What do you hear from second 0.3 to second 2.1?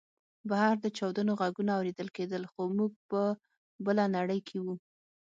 بهر د چاودنو غږونه اورېدل